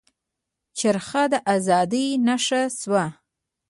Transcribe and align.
چرخه 0.77 1.23
د 1.31 1.33
ازادۍ 1.55 2.07
نښه 2.25 2.61
شوه. 2.79 3.05